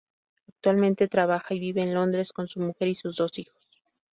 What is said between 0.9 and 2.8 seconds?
trabaja y vive en Londres con su